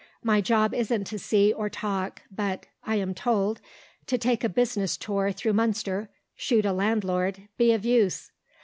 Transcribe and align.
My 0.23 0.41
job 0.41 0.73
isn't 0.73 1.03
to 1.03 1.19
see 1.19 1.53
or 1.53 1.69
talk, 1.69 2.23
but 2.31 2.65
(I 2.83 2.95
am 2.95 3.13
told) 3.13 3.61
to 4.07 4.17
'take 4.17 4.43
a 4.43 4.49
business 4.49 4.97
tour 4.97 5.31
through 5.31 5.53
Munster, 5.53 6.09
shoot 6.35 6.65
a 6.65 6.73
landlord, 6.73 7.47
be 7.55 7.71
of 7.71 7.85
use. 7.85 8.31